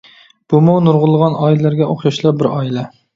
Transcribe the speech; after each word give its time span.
بۇمۇ 0.53 0.77
نۇرغۇنلىغان 0.85 1.35
ئائىلىلەرگە 1.41 1.91
ئوخشاشلا 1.91 2.33
بىر 2.41 2.51
ئائىلە. 2.53 2.87